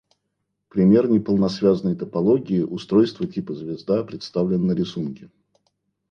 [0.69, 5.29] Пример неполносвязной топологии устройств типа «звезда» представлен на рисунке.